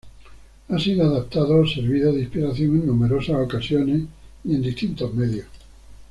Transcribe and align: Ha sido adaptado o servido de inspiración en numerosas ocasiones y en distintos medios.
Ha 0.69 0.79
sido 0.79 1.03
adaptado 1.05 1.57
o 1.59 1.67
servido 1.67 2.11
de 2.11 2.21
inspiración 2.21 2.71
en 2.71 2.87
numerosas 2.87 3.35
ocasiones 3.35 4.01
y 4.43 4.55
en 4.55 4.63
distintos 4.63 5.13
medios. 5.13 5.45